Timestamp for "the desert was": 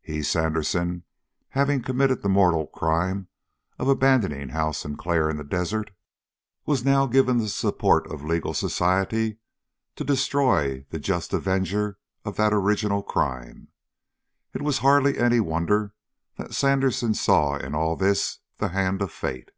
5.36-6.86